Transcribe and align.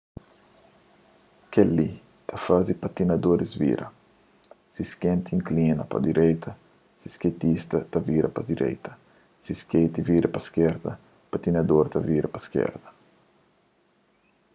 kel-li 1.55 1.89
ta 2.29 2.35
faze 2.45 2.73
patinadoris 2.83 3.51
vira 3.63 3.87
si 4.75 4.83
skeiti 4.93 5.29
inklina 5.37 5.83
pa 5.91 5.97
direita 6.07 6.51
skeitista 7.15 7.77
ta 7.91 7.97
vira 8.09 8.29
pa 8.35 8.41
direita 8.51 8.91
si 9.45 9.51
skeiti 9.61 9.99
vira 10.09 10.27
pa 10.31 10.39
iskerda 10.43 10.91
patinador 11.31 11.85
ta 11.93 11.99
vira 12.09 12.27
pa 12.31 12.37
iskerda 12.43 12.89